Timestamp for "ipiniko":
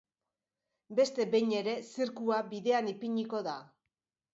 2.97-3.49